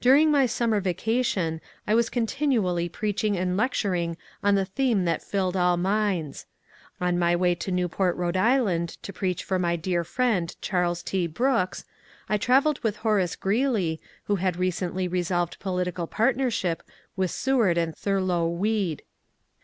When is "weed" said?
18.48-19.02